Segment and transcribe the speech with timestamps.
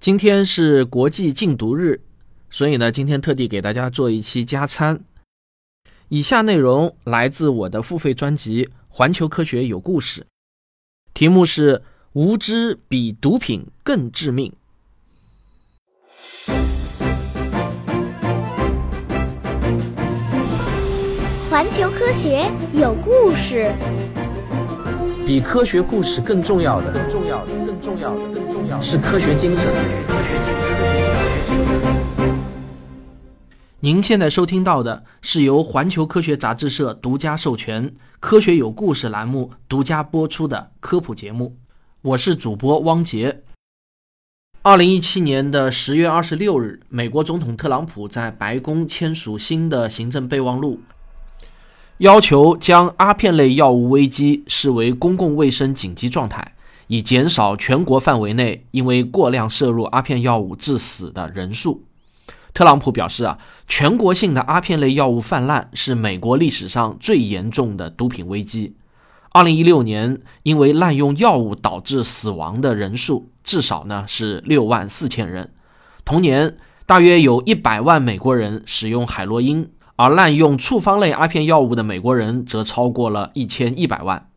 [0.00, 2.00] 今天是国际禁毒日，
[2.50, 5.00] 所以呢，今天特地给大家做一期加餐。
[6.08, 10.20] 以下内容来自我的付费专辑《环球科学有故事》，
[11.12, 11.82] 题目是
[12.14, 14.52] “无知比毒品更致命”。
[21.50, 23.74] 环球科学有故事，
[25.28, 29.70] 比科学故事更重要的，更重要的，更重要的，更重要的是科学精神。
[33.80, 41.58] 您现在收听到的是由环球科学杂志社独家授权、科学有故事栏目独家播出的科普节目。
[42.00, 43.42] 我是主播汪杰。
[44.62, 50.80] 二零一七年的十月二十六日，美国总统特朗普在白宫签署新的行政备忘录。
[51.98, 56.54] 要求将阿片类药物危机视为公共卫生紧急状态，
[56.86, 61.82] 以减少全国范围内因为过量摄入阿片药物致死的人数。
[62.54, 68.76] 特朗普表示啊，全国性的阿片类药物泛滥是美国历史上最严重的毒品危机。
[69.32, 75.52] 二零一六年，因为滥用药物导致死亡的人数至少呢是六万四千人。
[76.04, 79.68] 同年，大约有一百万美国人使用海洛因。
[79.98, 84.28] 而滥用处方类阿片药物的美国人则超过了一千一百万。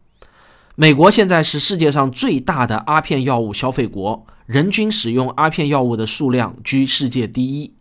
[0.73, 7.75] 美国现在是世界上最大的阿片药物消费国，人均使用阿片药物的数量居世界第一。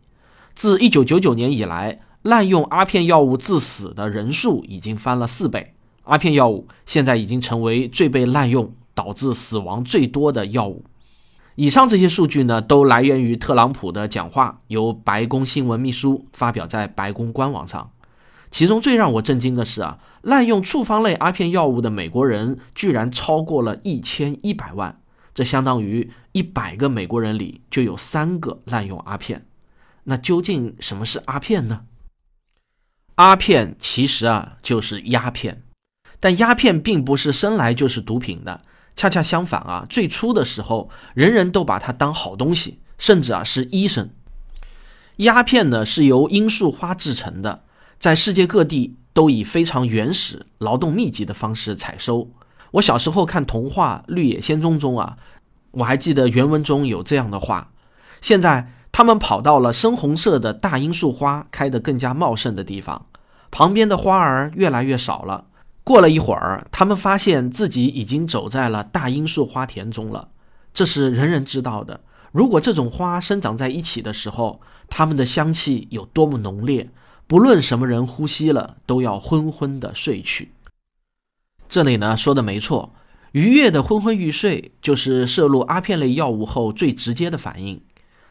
[0.54, 5.72] 自一九九九年以来，滥用阿片药物致死的人数已经翻了四倍。
[6.02, 10.84] 阿片药物现在已经成为最被滥用、导致死亡最多的药物。
[11.60, 17.90] 以上这些数据呢，都来源于特朗普的讲话，由白宫新闻秘书发表在白宫官网上。
[18.50, 25.02] 其中最让我震惊的是啊，滥用处方类阿片药物的美国人居然超过了一千一百万，
[25.34, 29.44] 这相当于一百个美国人里就有三个滥用阿片。
[30.04, 31.82] 那究竟什么是阿片呢？
[33.16, 35.62] 阿片其实啊就是鸦片，
[36.18, 38.62] 但鸦片并不是生来就是毒品的。
[39.00, 44.10] 恰恰相反啊，最初的时候，人人都把它当好东西，甚至啊是医生。
[45.16, 47.62] 鸦片呢是由罂粟花制成的，
[47.98, 52.28] 在世界各地都以非常原始、劳动密集的方式采收。
[52.72, 55.16] 我小时候看童话《绿野仙踪》中啊，
[55.70, 57.72] 我还记得原文中有这样的话：
[58.20, 63.06] 现在他们跑到了深红色的大罂粟花开得更加茂盛的地方，
[63.50, 65.46] 旁边的花儿越来越少了。
[65.90, 70.28] 过了一会儿，他们发现自己已经走在了大罂粟花田中了。
[70.72, 72.00] 这是人人知道的。
[72.30, 76.88] 如果这种花生长在一起的时候，它们的香气有多么浓烈，
[77.26, 80.52] 不论什么人呼吸了，都要昏昏的睡去。
[81.68, 82.94] 这里呢说的没错，
[83.32, 87.82] 愉悦的昏昏欲睡就是摄入阿片类药物后最直接的反应。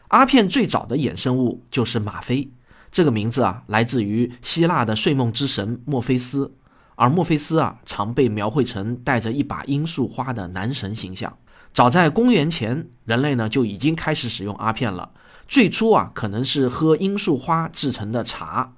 [0.08, 2.50] 阿片最早的衍生物就是吗啡，
[2.90, 6.54] 这个名字啊来自于希腊的睡梦之神墨菲斯。
[7.00, 11.34] 而墨菲斯啊，常被描绘成带着一把罂粟花的男神形象。
[11.72, 15.10] 早在公元前，人类呢就已经开始使用阿片了。
[15.48, 18.74] 最初啊，可能是喝罂粟花制成的茶。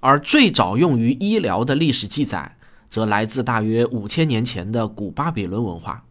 [0.00, 2.56] 而最早用于医疗的历史记载，
[2.90, 6.02] 则来自大约五千年前的古巴比伦文化。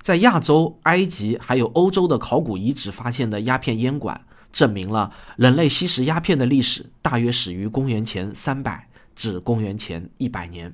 [0.00, 4.18] 在亚洲、埃及还有欧洲的考古遗址发现的鸦片烟管，
[4.54, 8.88] 证明了人类吸食鸦片的历史大约始于公元前三百。
[9.16, 10.72] 至公元前一百年，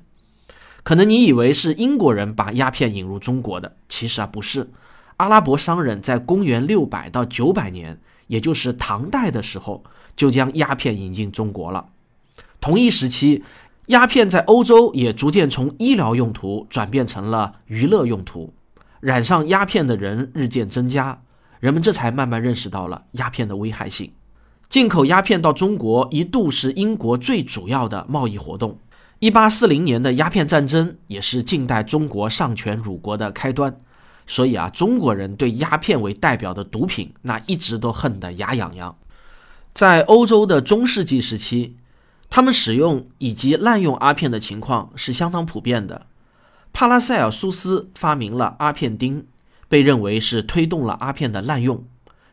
[0.83, 4.69] 可能你以为是英国人把鸦片引入中国的，其实啊不是，
[5.17, 9.83] 阿拉伯商人在公元六百到九百年，也就是唐代的时候，
[10.15, 11.87] 就将鸦片引进中国了。
[12.59, 13.43] 同一时期，
[13.87, 18.53] 鸦片在欧洲也逐渐从医疗用途转变成了娱乐用途，
[18.99, 21.21] 染上鸦片的人日渐增加，
[21.59, 24.11] 人们这才慢慢认识到了鸦片的危害性。
[24.73, 28.79] 进口鸦片到中国一度是英国最主要的贸易活动。
[29.19, 33.79] 一八四零年的鸦片战争也是近代中国丧权辱国的开端。
[34.25, 38.95] 所以啊，中国人对鸦片为代表的毒品，那一直都恨得牙痒痒。
[39.75, 41.75] 在欧洲的中世纪时期，
[42.31, 46.07] 他们使用以及滥用阿片的情况是相当普遍的。
[46.73, 49.27] 帕拉塞尔苏斯发明了阿片丁，
[49.69, 51.83] 被认为是推动了阿片的滥用。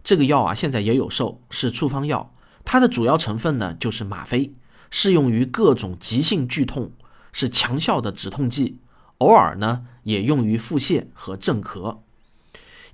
[0.02, 2.32] 这个药啊，现在也有售，是处方药。
[2.72, 4.54] 它的主要成分呢，就是吗啡，
[4.92, 6.92] 适用于各种急性剧痛，
[7.32, 8.78] 是强效的止痛剂。
[9.18, 11.96] 偶尔呢，也用于腹泻和镇咳。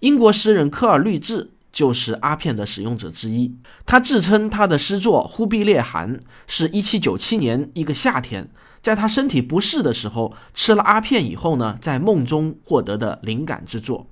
[0.00, 3.54] 英国诗人科尔律治就是阿片的使用者之一。
[3.84, 8.48] 他自称他的诗作《忽必烈汗》是一七九七年一个夏天，
[8.82, 14.06] 在他身体不适的时候吃了阿片以后呢，在梦中获得的灵感之作。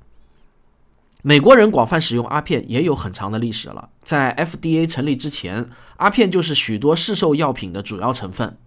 [1.26, 5.66] 美国人广泛使用阿片也有很长的历史了，在 FDA 成立之前，
[5.96, 8.58] 阿片就是许多市售药品的主要成分。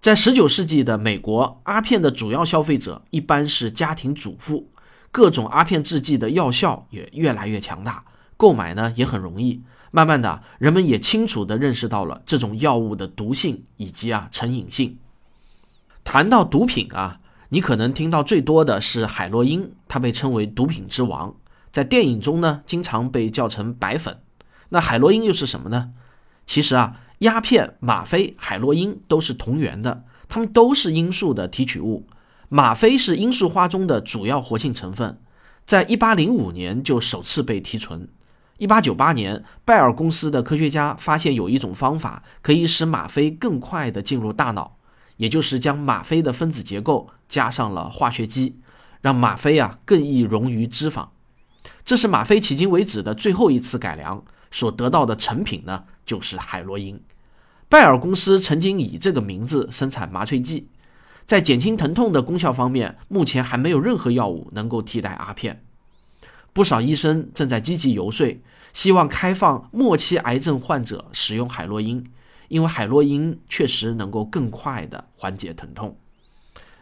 [0.00, 4.70] 在19世纪的美国，阿片的主要消费者一般是家庭主妇，
[5.12, 8.02] 各种阿片制剂的药效也越来越强大，
[8.38, 9.60] 购买呢也很容易。
[9.90, 14.96] 慢慢的，人们也清楚地认识到了这种药物的毒性以及啊成瘾性。
[16.02, 17.20] 谈到毒品啊，
[17.50, 21.34] 你可能听到最多的是海洛因，它被称为毒品之王。
[21.72, 24.18] 在电影中呢，经常被叫成白粉。
[24.70, 25.90] 那海洛因又是什么呢？
[26.46, 32.06] 其实啊，鸦片、吗啡、海洛因都是同源的，它们都是罂粟的提取物。
[32.48, 35.20] 吗啡是罂粟花中的主要活性成分，
[35.66, 38.08] 在一八零五年就首次被提纯。
[38.56, 44.78] 一八九八年，拜耳公司的科学家发现有一种方法可以使吗啡更快地进入大脑，
[45.18, 48.58] 也就是将吗啡的分子结构加上了化学基，
[49.00, 51.08] 让吗啡啊更易溶于脂肪。
[51.88, 57.00] 这是吗啡迄今为止的最后一次改良，所得到的成品呢，就是海洛因。
[57.66, 60.68] 拜耳公司曾经以这个名字生产麻醉剂，
[61.24, 65.64] 在减轻疼痛的功效方面，目前还没有任何药物能够替代阿片。
[66.52, 68.38] 不少医生正在积极游说，
[68.74, 72.04] 希望开放末期癌症患者使用海洛因，
[72.48, 75.96] 因为海洛因确实能够更快地缓解疼痛。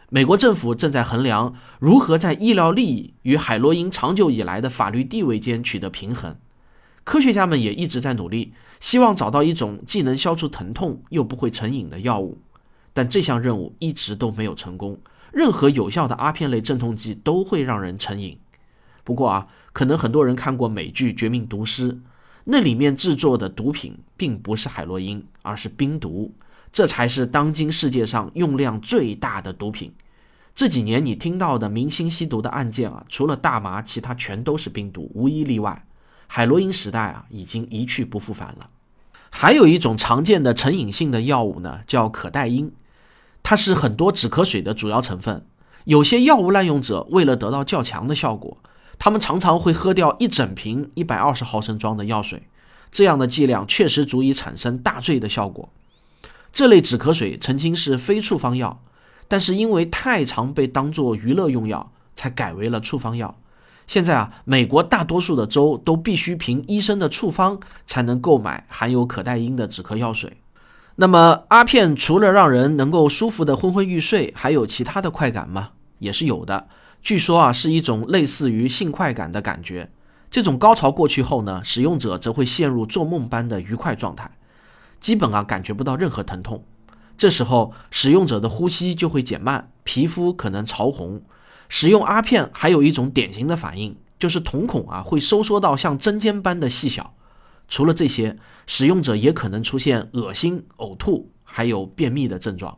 [0.09, 6.37] 美国政府正在衡量如何在医疗利益与海洛因长久以来的法律地位间取得平衡。
[7.03, 12.37] 科学家们也一直在努力，希望找到一种既能消除疼痛又不会成瘾的药物。
[12.93, 14.97] 但这项任务一直都没有成功。
[15.33, 18.39] 任何有效的阿片类镇痛剂都会让人成瘾。
[19.03, 21.91] 不过啊，可能很多人看过美剧《绝命毒师》，
[22.45, 26.33] 那里面制作的毒品并不是海洛因，而是冰毒。
[26.71, 29.93] 这才是当今世界上用量最大的毒品。
[30.55, 35.85] 这几年你听到的明星吸毒的案件啊，除了大麻，其他全都是冰毒，无一例外。
[36.25, 38.69] 海洛因时代啊，已经一去不复返了。
[39.29, 42.71] 还有一种常见的成瘾性的药物呢，叫可待因，
[43.43, 45.45] 它是很多止咳水的主要成分。
[45.83, 48.57] 有些药物滥用者为了得到较强的效果，
[48.97, 52.47] 他们常常会喝掉一整瓶一百二十毫升装的药水，
[52.91, 55.69] 这样的剂量确实足以产生大醉的效果。
[56.57, 58.81] 这类止咳水曾经是非处方药，
[59.27, 63.37] 但是因为太常被当作娱乐用药，才改为了处方药。
[63.85, 70.35] 现在啊，美国大多数的州都必须凭医生的处方才能购买含有可待因的止咳药水。
[70.95, 75.69] 那么，阿片除了让人能够舒服的昏昏欲睡，还有其他的快感吗？
[75.99, 76.67] 也是有的。
[77.03, 79.87] 据说啊，是一种类似于性快感的感觉。
[80.31, 84.31] 这种高潮过去后呢，使用者则会陷入做梦般的愉快状态。
[84.99, 86.63] 基本啊感觉不到任何疼痛，
[87.17, 91.21] 这时候使用者的呼吸就会减慢，皮肤可能潮红。
[91.69, 97.13] 使用阿片还有一种典型的反应，就是瞳孔啊会收缩到像针尖般的细小。
[97.67, 102.77] 除了这些，使用者也可能出现恶心、呕吐，还有便秘的症状。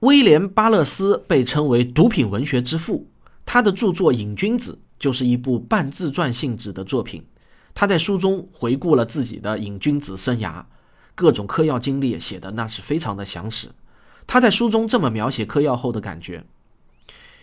[0.00, 3.10] 威廉·巴勒斯被称为毒品文学之父，
[3.44, 7.26] 他的著作《瘾君子》就是一部半自传性质的作品。
[7.74, 10.64] 他在书中回顾了自己的瘾君子生涯。
[11.20, 13.68] 各种嗑药经历写的那是非常的详实。
[14.26, 16.42] 他在书中这么描写嗑药后的感觉：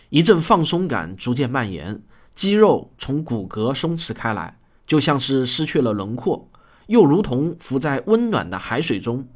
[0.08, 2.02] 一阵放松感逐渐蔓延，
[2.34, 6.50] 肌肉从骨骼松弛开来，就像是失去了轮廓，
[6.88, 9.28] 又如同浮在温暖的海水中。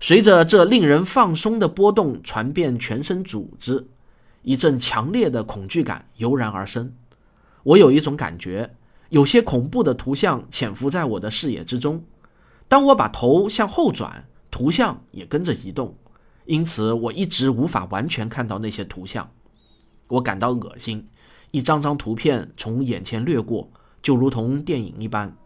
[0.00, 3.86] 随着这令人放松的波动传遍全身组织，
[4.42, 6.92] 一阵强烈的恐惧感油然而生。
[7.62, 8.68] 我有一种感觉，
[9.10, 12.02] 有些恐怖的图像潜伏在我的视野之中。
[12.68, 15.96] 当我把头向后转，图像也跟着移动，
[16.44, 19.30] 因此我一直无法完全看到那些图像。
[20.08, 21.08] 我感到恶心，
[21.50, 23.70] 一张张图片从眼前掠过，
[24.02, 25.36] 就如同电影一般。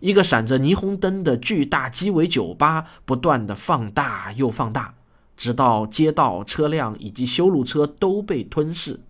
[0.00, 4.94] 一个闪着霓虹灯的巨大鸡尾酒吧不断的放大又放大，
[5.36, 9.00] 直到街道、车辆以及修路车都被吞噬。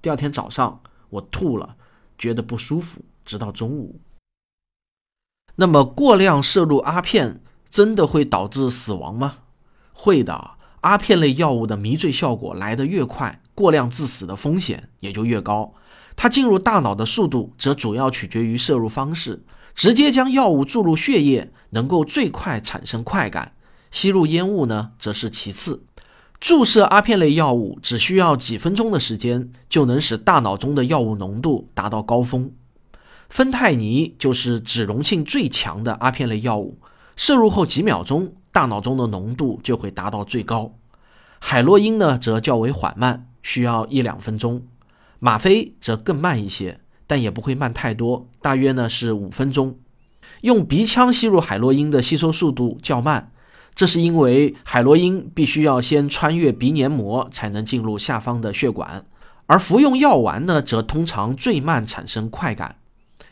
[0.00, 1.76] 第二天早上，我吐了，
[2.16, 4.00] 觉得不舒服，直到中午。
[5.60, 9.38] 那么，过量摄入阿片真的会导致死亡吗？
[9.92, 15.74] 会的，阿片类药物的迷醉效果来得越快，过量致死的风险也就越高。
[16.14, 19.44] 它进入大脑的速度则主要取决于摄入方式。
[19.74, 23.52] 直接将药物注入血液，能够最快产生快感；
[23.90, 25.84] 吸入烟雾呢，则是其次。
[26.38, 32.52] 注射阿片类药物只需要几分钟的时间，就能使大脑中的药物浓度达到高峰。
[33.28, 36.78] 芬太尼就是脂溶性最强的阿片类药物，
[37.14, 40.74] 摄入后几秒钟，大脑中的浓度就会达到最高。
[41.38, 44.62] 海洛因呢，则较为缓慢，需要一两分钟；
[45.18, 49.76] 吗啡则更慢一些，但也不会慢太多，大约呢是五分钟。
[50.40, 53.30] 用鼻腔吸入海洛因的吸收速度较慢，
[53.74, 59.04] 这是因为海洛因必须要先穿越鼻黏膜才能进入下方的血管，
[59.46, 62.76] 而服用药丸呢，则通常最慢产生快感，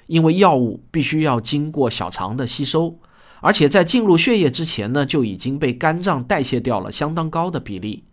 [0.07, 2.99] 因为药物必须要经过小肠的吸收，
[3.41, 8.05] 而且在进入血液之前呢，就已经被肝脏代谢掉了相当高的比例，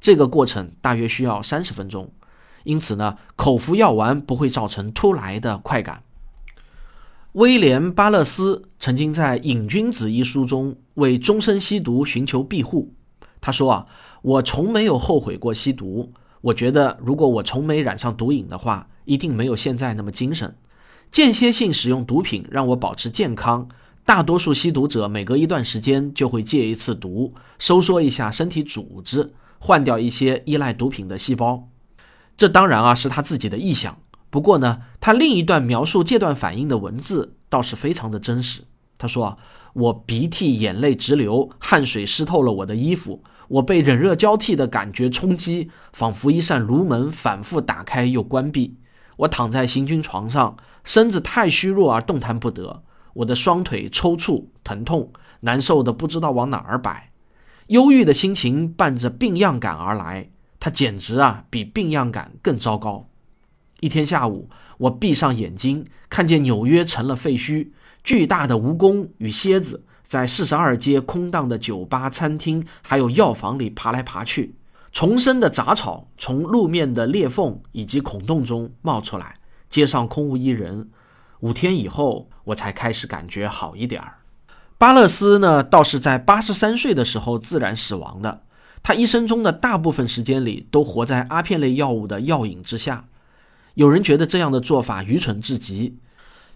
[0.00, 2.10] 这个过程大约需要三十分钟，
[2.64, 6.02] 因此呢，口服药丸不会造成突来的快感。
[7.32, 12.92] 威廉·巴勒斯曾经在《瘾君子》一书中为终身吸毒寻求庇护。
[13.40, 13.86] 他说：“啊，
[14.22, 16.12] 我从没有后悔过吸毒。
[16.40, 20.52] 我觉得，如果我从没染上毒瘾的话，一定没有现在那么精神。
[21.10, 23.68] 间歇性使用毒品让我保持健康。
[24.04, 31.68] 大多数吸毒者每隔一段时间就会戒一次毒，收缩一下身体组织，换掉一些依赖毒品的细胞。
[32.36, 33.98] 这当然啊，是他自己的臆想。”
[34.30, 38.62] 不过呢，他另一段描述戒断反应的文字倒是非常的真实。
[38.96, 39.36] 他说
[39.74, 48.76] ：“我鼻涕眼泪直流，汗水湿透了我的衣服，我被冷热交替的感觉冲击，仿佛一扇炉门反复打开又关闭。
[49.16, 52.82] 我躺在行军床上，身子太虚弱而动弹不得，
[53.14, 57.10] 我的双腿抽搐疼痛，难受的不知道往哪儿摆。
[57.68, 63.06] 忧郁的心情伴着病样感而来，它简直啊比病样感更糟糕。”
[63.80, 67.68] 一天下午，我闭上眼睛，看见纽约成了废墟，
[68.04, 74.54] 巨大的蜈蚣与蝎子在四十二街空荡的酒吧、餐厅还有药房里爬来爬去，
[74.92, 79.36] 丛生的杂草从路面的裂缝以及孔洞中冒出来，
[79.70, 80.90] 街上空无一人。
[81.40, 84.18] 五天以后，我才开始感觉好一点儿。
[84.76, 88.42] 巴勒斯呢，倒是在八十三岁的时候自然死亡的。
[88.82, 93.06] 他一生中的大部分时间里都活在阿片类药物的药瘾之下。
[93.74, 95.96] 有人觉得这样的做法愚蠢至极，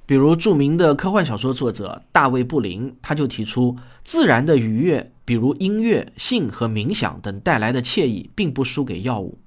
[0.04, 9.38] 比如著名的科幻小说作者大卫·布林，他就提出，自然的愉悦，比如音乐、性和冥想等带来的惬意，并不输给药物。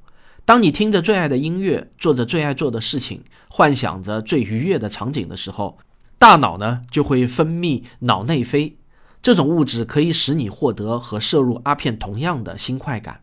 [0.47, 5.77] 当你听着最爱的音乐，做着最爱做的事情，幻想着最愉悦的场景的时候，
[6.17, 8.77] 大脑呢就会分泌脑内啡，
[9.21, 13.19] 这种物质可以使你获得和摄入阿片同样的新快感。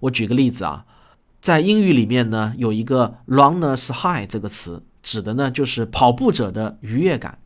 [0.00, 0.84] 我举个例子啊。
[1.40, 7.38] 在英语里面呢，有一个 “runners high” 这个词，指的呢就是跑步者的愉悦感。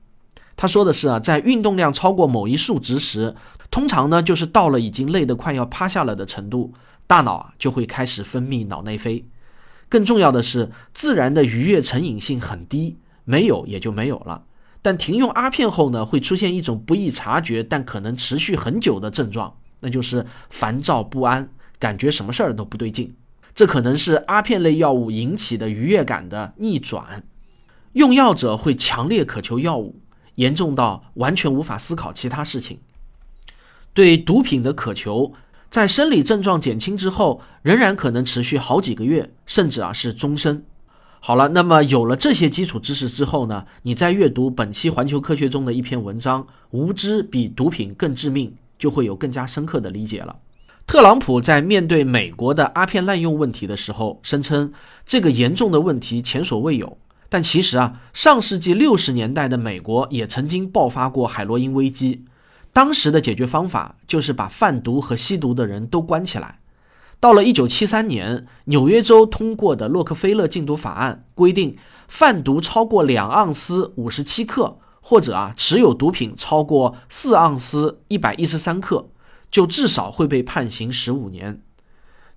[0.57, 3.35] 他说的是啊，在运动量超过某一数值时，
[3.71, 6.73] 通常呢就是到了已经累得快要趴下了的程度，
[7.11, 9.25] 大脑啊就会开始分泌脑内啡。
[9.88, 14.45] 更重要的是，自然的愉悦成瘾性很低，没有也就没有了。
[14.81, 21.50] 但停用阿片后呢，会出现一种不易察觉但可能持续很久的症状，那就是烦躁不安，
[21.81, 23.12] 感觉什么事儿都不对劲。
[23.57, 27.25] 这可能是阿片类药物引起的愉悦感的逆转，
[27.95, 30.00] 用药者会强烈渴求药物，
[30.37, 32.79] 严重到完全无法思考其他事情。
[33.93, 35.33] 对毒品的渴求，
[35.71, 40.65] 在生理症状减轻之后，仍然可能持续好几个月，甚至啊是终身。
[41.21, 50.35] 好了，那么有了这些基础知识之后呢，你在阅读本期《环球科学》中的一篇文章《无知比毒品更致命》，就会有更加深刻的理解了。
[50.87, 54.73] 特朗普在面对美国的阿片滥用问题的时候，声称
[55.07, 56.99] 这个严重的问题前所未有。
[57.29, 62.25] 但其实啊，上世纪六十年代的美国也曾经爆发过海洛因危机，
[62.73, 66.61] 当时的解决方法就是把贩毒和吸毒的人都关起来。
[67.19, 71.77] 到了一九七三年，纽约州通过的洛克菲勒禁毒法案规定，
[72.09, 79.09] 贩毒超过两盎司五十七克，或者啊持有毒品超过四盎司一百一十三克。
[79.50, 81.61] 就至少会被判刑十五年。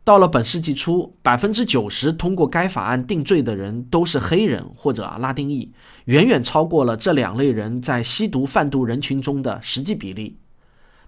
[0.06, 5.72] 到了本世纪初，百分之九十通过该法案定罪的人都是黑人或者拉丁裔，
[6.06, 10.38] 远远超过了这两类人在吸毒贩毒人群中的实际比例。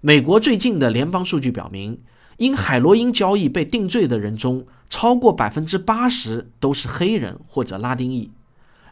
[0.00, 2.00] 美国最近的联邦数据表明，
[2.38, 8.30] 因海洛因交易被定罪的人中，超过百分之八十都是黑人或者拉丁裔。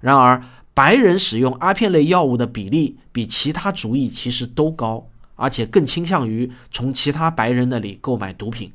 [0.00, 0.42] 然而，
[0.74, 5.08] 白人使用阿片类药物的比例比其他族裔其实都高。
[5.36, 8.70] 而且更倾向于从其他白人那里购买毒品。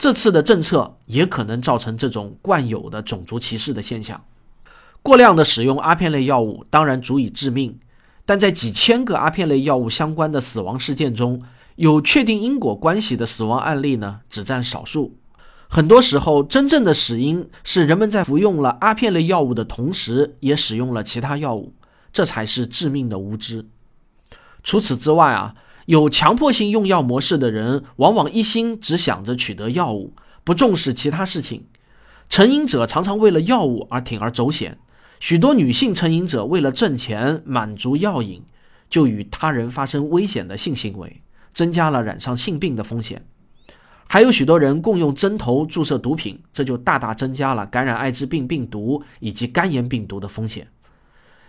[0.00, 4.24] 这次的政策也可能造成这种惯有的种族歧视的现象。
[5.02, 7.78] 过量的使用阿片类药物当然足以致命，
[8.24, 11.42] 但在几千个阿片类药物相关的死亡事件中，
[11.76, 15.18] 有确定因果关系的死亡案例呢，只占少数。
[15.68, 21.74] 很多时候，真正的死因是人们在服用了阿片类药物的同时，也使用了其他药物，
[22.10, 23.66] 这才是致命的无知。
[24.64, 25.54] 除此之外啊，
[25.90, 31.66] 有强迫性用药模式的人，往往一心只想着取得药物，不重视其他事情。
[32.28, 34.78] 成瘾者常常为了药物而铤而走险，
[35.18, 38.40] 许多女性成瘾者为了挣钱满足药瘾，
[38.88, 43.26] 就与他人发生危险的性行为，增加了染上性病的风险。
[44.06, 50.68] 还有许多人共用针头注射毒品，这就大大增加了感染艾滋病病毒以及肝炎病毒的风险。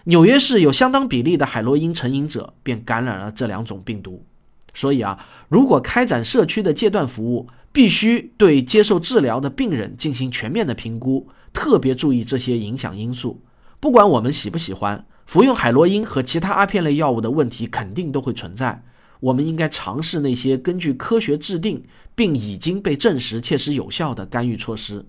[0.05, 4.25] 纽约市有相当比例的海洛因成瘾者便感染了这两种病毒。
[4.73, 13.41] 所以啊，如果开展社区的戒断服务，必须对接受治疗的病人进行全面的评估，特别注意这些影响因素。
[13.79, 18.83] 不管我们喜不喜欢服用海洛因和其他阿片类药物的问题，肯定都会存在。
[19.21, 21.83] 我们应该尝试那些根据科学制定
[22.15, 25.05] 并已经被证实切实有效的干预措施，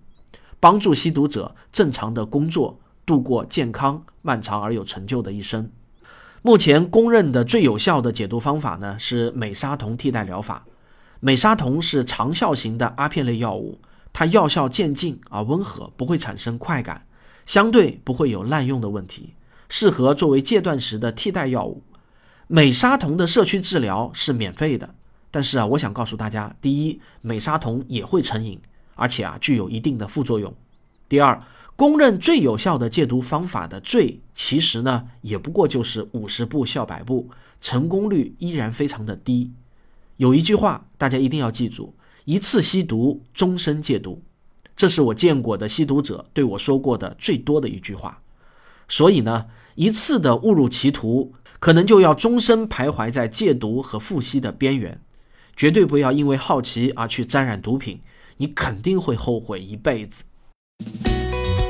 [0.60, 5.68] 帮助吸毒者正常的工作，度过健康、漫长而有成就的一生。
[6.44, 10.64] 目前公认的最有效的解毒方法呢，是美沙酮替代疗法。
[11.20, 13.78] 美沙酮是长效型的阿片类药物，
[14.12, 17.06] 它药效渐进而温和，不会产生快感，
[17.46, 19.34] 相对不会有滥用的问题，
[19.68, 21.80] 适合作为戒断时的替代药物。
[22.48, 24.92] 美沙酮的社区治疗是免费的，
[25.30, 28.60] 但是啊，我想告诉大家，第一，美沙酮也会成瘾，
[28.96, 30.52] 而且啊，具有一定的副作用。
[31.08, 31.40] 第二，
[31.76, 37.28] 公认最有效的戒毒方法的最，其实呢，也不过就是五十步笑百步，
[37.60, 39.50] 成功率依然非常的低。
[40.16, 44.22] 有一句话大家一定要记住：一次吸毒，终身戒毒。
[44.76, 48.22] 这是我见过的吸毒者对我说过的最多的一句话。
[48.88, 51.34] 所以呢，一次的误入歧途。
[51.62, 55.00] 可能就要终身徘徊在戒毒和复吸的边缘，
[55.54, 58.00] 绝对不要因为好奇而去沾染毒品，
[58.38, 60.24] 你肯定会后悔一辈子。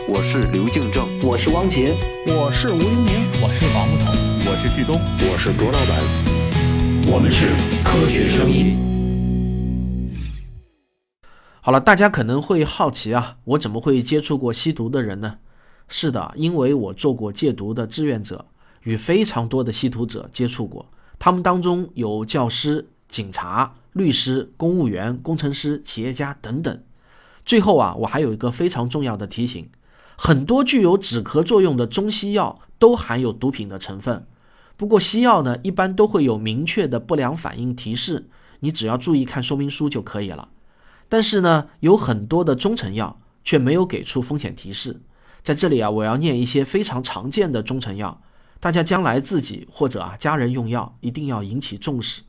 [0.09, 1.95] 我是刘敬正，我是汪杰，
[2.27, 7.51] 我是吴英明，我是王木头，我是旭东，我是卓老板，我们是
[7.85, 8.77] 科学声音。
[11.61, 15.39] 好了，大家可能会好奇啊，我怎么会接触过吸毒的人呢？
[15.89, 18.47] 是的，因为我做过戒毒的志愿者。
[18.83, 20.85] 与非常多的吸毒者接触过，
[21.17, 26.83] 他们当中有教师、警察、律师、公务员、工程师、企业家等等。
[27.47, 29.71] 最后啊，我还有一个非常重要的提醒：
[30.17, 34.27] 很多具有止咳作用的中西药都含有毒品的成分。
[34.77, 38.29] 不过西药呢，一般都会有明确的不良反应提示，
[38.61, 40.49] 你只要注意看说明书就可以了。
[41.09, 45.01] 但是呢，有很多的中成药却没有给出风险提示。
[45.43, 48.21] 在这里啊，我要念一些非常常见的中成药。
[48.61, 52.23] 大家将来自己或者啊家人用药一定要引起重视。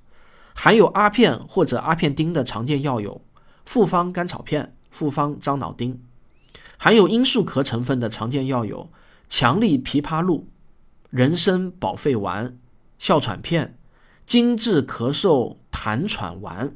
[0.55, 3.21] 含有阿片或者阿片丁的常见药有
[3.65, 5.93] 复方甘草片、复方樟脑丁；
[6.83, 8.91] 含有罂粟壳成分的常见药有
[9.29, 10.49] 强力枇杷露、
[11.09, 12.57] 人参保肺丸、
[12.99, 13.77] 哮喘片、
[14.25, 16.75] 精致咳嗽痰喘丸、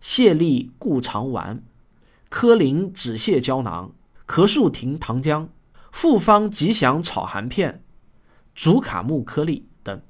[0.00, 1.64] 泻痢固肠丸、
[2.28, 3.90] 科林止泻胶囊、
[4.24, 5.48] 咳肃停糖浆、
[5.90, 7.82] 复方吉祥草含片。
[8.54, 10.00] 竹卡木颗粒等，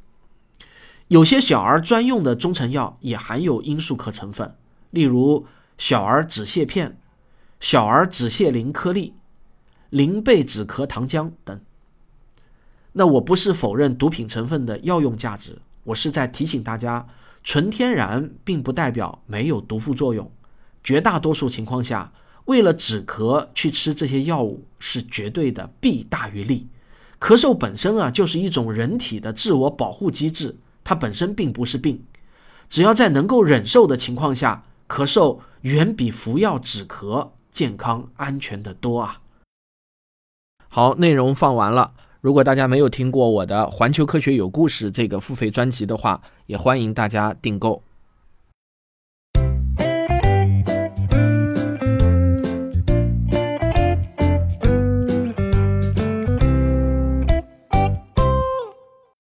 [1.09, 4.55] 有些小儿专用的中成药也含有罂粟壳成分，
[4.91, 5.47] 例如
[5.79, 7.01] 小儿止泻片、
[7.65, 9.15] 小儿止泻灵颗粒、
[9.89, 11.59] 灵贝止咳糖浆等。
[12.93, 17.07] 那我不是否认毒品成分的药用价值，我是在提醒大家，
[17.43, 20.31] 纯天然并不代表没有毒副作用。
[20.83, 22.13] 绝大多数情况下，
[22.45, 26.69] 为了止咳去吃这些药物是绝对的弊大于利。
[27.19, 32.05] 咳嗽本身啊，就是一种人体的自我保护机制，它本身并不是病。
[32.69, 39.23] 只要在能够忍受的情况下，咳嗽远比服药止咳健康安全的多啊。
[40.69, 41.95] 好，内容放完了。
[42.21, 47.83] 如果大家没有听过我的《环球科学有故事》这个付费专辑的话，也欢迎大家订购。